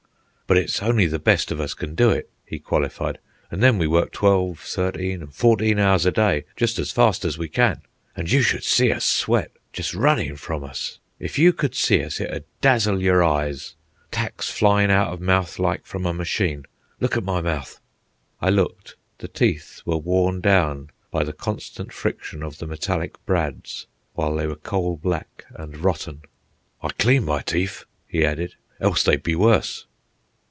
[0.47, 3.19] "But it's only the best of us can do it," he qualified.
[3.49, 7.37] "An' then we work twelve, thirteen, and fourteen hours a day, just as fast as
[7.37, 7.81] we can.
[8.17, 9.51] An' you should see us sweat!
[9.71, 10.99] Just running from us!
[11.19, 16.05] If you could see us, it'd dazzle your eyes—tacks flyin' out of mouth like from
[16.05, 16.65] a machine.
[16.99, 17.79] Look at my mouth."
[18.41, 18.97] I looked.
[19.19, 24.47] The teeth were worn down by the constant friction of the metallic brads, while they
[24.47, 26.23] were coal black and rotten.
[26.83, 29.85] "I clean my teeth," he added, "else they'd be worse."